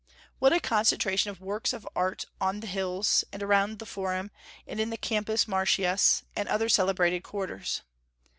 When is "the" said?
2.61-2.65, 3.77-3.85, 4.89-4.97